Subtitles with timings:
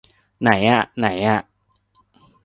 [0.41, 1.39] ไหนอ่ะ ไหนอ่ะ